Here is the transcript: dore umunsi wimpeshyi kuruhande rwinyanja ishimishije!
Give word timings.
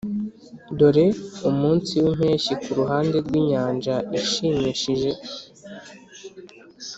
dore 0.77 1.05
umunsi 1.49 1.93
wimpeshyi 2.03 2.53
kuruhande 2.63 3.15
rwinyanja 3.25 3.95
ishimishije! 4.19 5.11